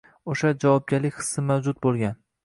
o‘sha, 0.31 0.49
javobgarlik 0.63 1.19
hissi 1.19 1.43
mavjud 1.51 1.77
bo‘lgan 1.87 2.17